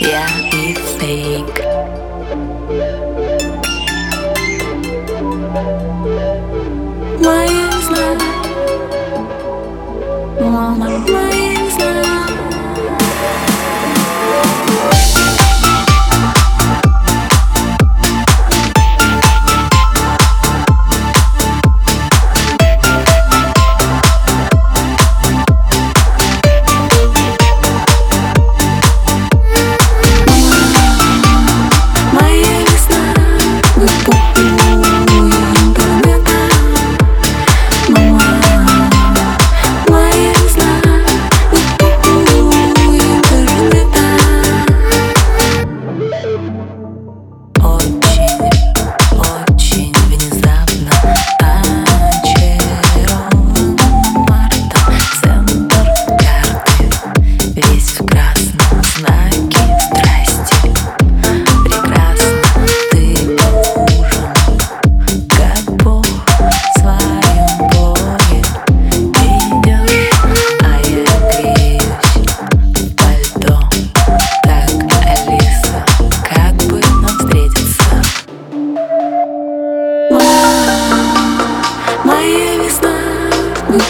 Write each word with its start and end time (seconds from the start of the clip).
Yeah, 0.00 0.28
it's 0.52 0.92
fake. 1.00 1.58
Why 7.20 7.45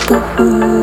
the 0.09 0.19
world. 0.39 0.76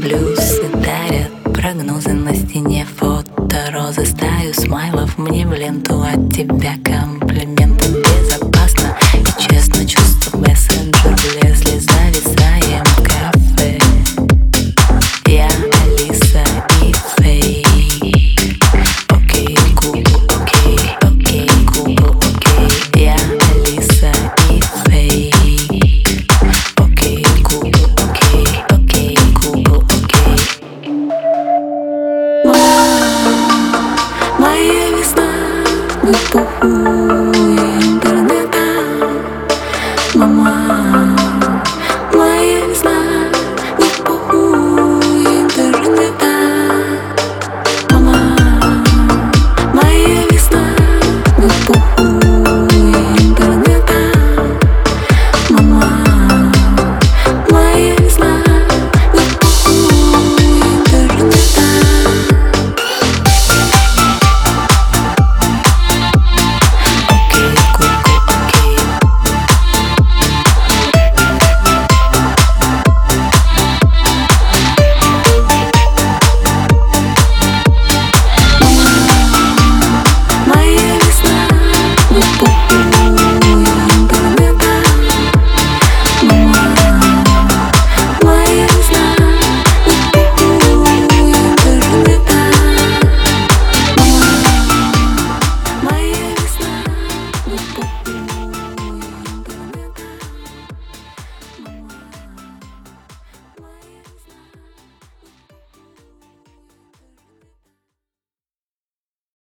Блюз 0.00 0.60
дарят 0.82 1.30
прогнозы 1.52 2.14
на 2.14 2.34
стене. 2.34 2.86
Фото 2.96 3.70
Розы 3.70 4.06
стаю 4.06 4.54
смайлов 4.54 5.18
мне 5.18 5.46
в 5.46 5.52
ленту. 5.52 6.00
От 6.00 6.32
тебя 6.32 6.74